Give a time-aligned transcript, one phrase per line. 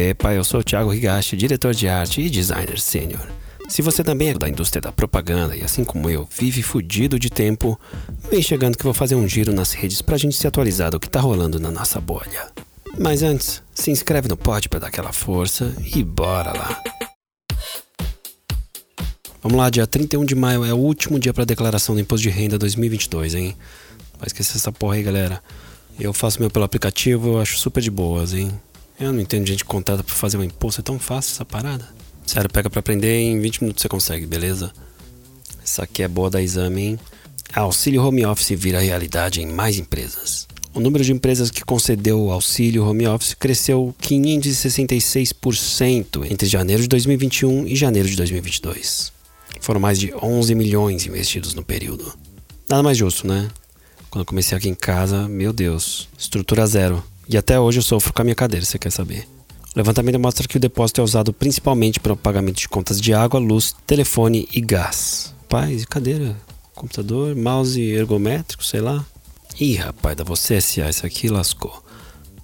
[0.00, 3.26] Epa, eu sou o Thiago Higashi, diretor de arte e designer sênior.
[3.68, 7.30] Se você também é da indústria da propaganda e assim como eu, vive fudido de
[7.30, 7.78] tempo,
[8.30, 11.08] vem chegando que vou fazer um giro nas redes pra gente se atualizar do que
[11.08, 12.50] tá rolando na nossa bolha.
[12.98, 16.82] Mas antes, se inscreve no pod pra dar aquela força e bora lá.
[19.42, 22.30] Vamos lá, dia 31 de maio é o último dia para declaração do Imposto de
[22.30, 23.56] Renda 2022, hein?
[24.18, 25.42] Vai esquecer essa porra aí, galera.
[25.98, 28.50] Eu faço meu pelo aplicativo, eu acho super de boas, hein?
[29.00, 31.88] Eu não entendo gente que contrata pra fazer um imposto, é tão fácil essa parada.
[32.26, 34.70] Sério, pega pra aprender em 20 minutos você consegue, beleza?
[35.64, 36.98] Essa aqui é boa da exame, hein?
[37.54, 40.46] Auxílio Home Office vira realidade em mais empresas.
[40.72, 46.88] O número de empresas que concedeu o auxílio home office cresceu 566% entre janeiro de
[46.88, 49.12] 2021 e janeiro de 2022.
[49.60, 52.16] Foram mais de 11 milhões investidos no período.
[52.68, 53.48] Nada mais justo, né?
[54.08, 57.02] Quando eu comecei aqui em casa, meu Deus, estrutura zero.
[57.32, 59.24] E até hoje eu sofro com a minha cadeira, você quer saber?
[59.72, 63.14] O levantamento mostra que o depósito é usado principalmente para o pagamento de contas de
[63.14, 65.32] água, luz, telefone e gás.
[65.48, 66.36] Paz, cadeira,
[66.74, 69.06] computador, mouse ergométrico, sei lá.
[69.60, 71.84] Ih, rapaz, da você SA, isso aqui lascou.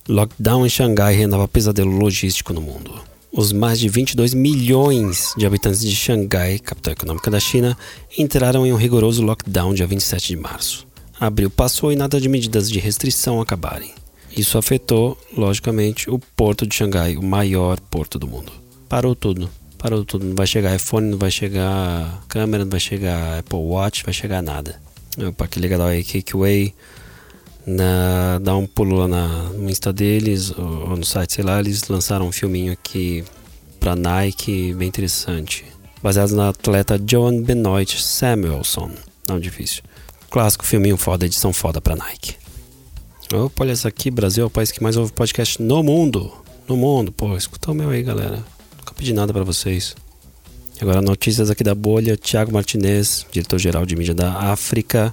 [0.09, 2.95] Lockdown em Xangai renova pesadelo logístico no mundo.
[3.33, 7.77] Os mais de 22 milhões de habitantes de Xangai, capital econômica da China,
[8.17, 10.87] entraram em um rigoroso lockdown dia 27 de março.
[11.19, 13.93] Abril passou e nada de medidas de restrição acabarem.
[14.37, 18.53] Isso afetou, logicamente, o porto de Xangai, o maior porto do mundo.
[18.87, 19.49] Parou tudo.
[19.79, 20.27] Parou tudo.
[20.27, 24.15] Não vai chegar iPhone, não vai chegar câmera, não vai chegar Apple Watch, não vai
[24.15, 24.79] chegar nada.
[25.27, 26.75] Opa, que legal aí, Cakeway.
[27.67, 31.59] Na, dá um pulo lá na, no Insta deles, ou, ou no site, sei lá,
[31.59, 33.25] eles lançaram um filminho aqui
[33.81, 35.65] pra Nike, bem interessante.
[36.03, 38.91] Baseado na atleta Joan Benoit Samuelson.
[39.27, 39.83] Não difícil.
[40.31, 42.37] Clássico filminho foda, edição foda pra Nike.
[43.35, 46.33] Opa, olha essa aqui, Brasil é o país que mais ouve podcast no mundo.
[46.69, 48.45] No mundo, pô, escuta o meu aí, galera.
[48.79, 49.97] Nunca pedi nada para vocês.
[50.81, 52.17] Agora, notícias aqui da bolha.
[52.17, 55.13] Tiago Martinez, diretor-geral de mídia da África,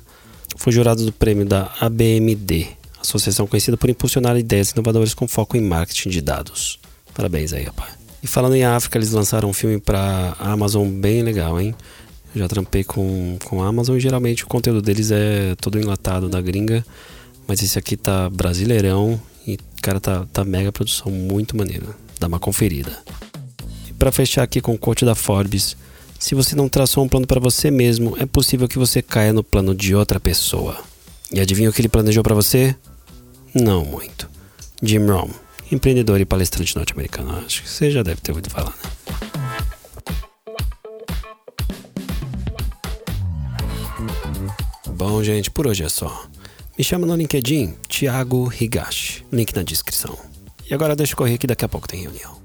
[0.56, 2.68] foi jurado do prêmio da ABMD,
[3.02, 6.80] associação conhecida por impulsionar ideias inovadoras com foco em marketing de dados.
[7.16, 7.94] Parabéns aí, rapaz.
[8.22, 11.74] E falando em África, eles lançaram um filme pra Amazon bem legal, hein?
[12.36, 16.30] Eu já trampei com, com a Amazon e geralmente o conteúdo deles é todo enlatado
[16.30, 16.86] da gringa.
[17.48, 21.94] Mas esse aqui tá brasileirão e, cara, tá, tá mega produção, muito maneiro.
[22.20, 22.98] Dá uma conferida.
[23.88, 25.76] E para fechar aqui com o coach da Forbes,
[26.18, 29.44] se você não traçou um plano para você mesmo, é possível que você caia no
[29.44, 30.80] plano de outra pessoa.
[31.31, 32.76] E adivinha o que ele planejou para você?
[33.54, 34.30] Não muito.
[34.81, 35.30] Jim Rohn,
[35.72, 37.38] empreendedor e palestrante norte-americano.
[37.46, 38.90] Acho que você já deve ter ouvido falar, né?
[44.96, 46.28] Bom, gente, por hoje é só.
[46.76, 49.24] Me chama no LinkedIn, Thiago Higashi.
[49.32, 50.18] Link na descrição.
[50.68, 52.43] E agora deixa eu correr que daqui a pouco tem reunião.